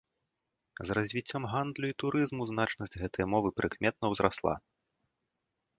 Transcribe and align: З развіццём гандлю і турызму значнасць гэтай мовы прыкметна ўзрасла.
З 0.89 0.95
развіццём 0.97 1.43
гандлю 1.53 1.85
і 1.91 1.97
турызму 2.05 2.43
значнасць 2.53 2.99
гэтай 3.03 3.25
мовы 3.33 3.49
прыкметна 3.61 4.05
ўзрасла. 4.15 4.53